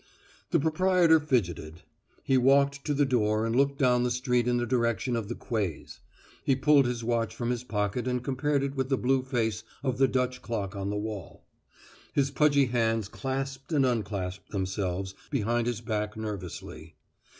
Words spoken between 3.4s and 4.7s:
and looked down the street in the